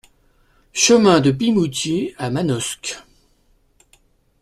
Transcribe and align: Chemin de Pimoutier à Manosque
Chemin 0.73 1.19
de 1.19 1.29
Pimoutier 1.29 2.15
à 2.17 2.31
Manosque 2.31 2.97